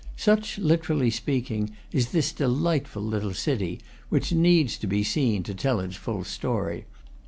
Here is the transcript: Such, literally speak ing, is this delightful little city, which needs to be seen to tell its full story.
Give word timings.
Such, 0.17 0.57
literally 0.57 1.11
speak 1.11 1.51
ing, 1.51 1.73
is 1.91 2.09
this 2.09 2.31
delightful 2.31 3.03
little 3.03 3.35
city, 3.35 3.81
which 4.09 4.31
needs 4.33 4.75
to 4.77 4.87
be 4.87 5.03
seen 5.03 5.43
to 5.43 5.53
tell 5.53 5.79
its 5.79 5.95
full 5.95 6.23
story. 6.23 6.85